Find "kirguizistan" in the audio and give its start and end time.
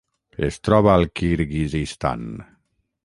1.21-2.25